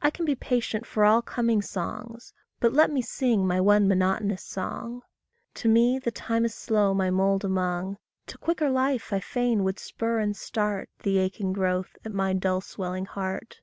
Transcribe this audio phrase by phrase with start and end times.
[0.00, 4.44] I can be patient for all coming songs, But let me sing my one monotonous
[4.44, 5.02] song.
[5.54, 7.96] To me the time is slow my mould among;
[8.28, 12.60] To quicker life I fain would spur and start The aching growth at my dull
[12.60, 13.60] swelling heart.